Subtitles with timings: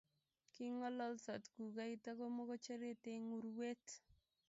[0.53, 3.85] Kingololsot kugait ago mogochoret eng urwet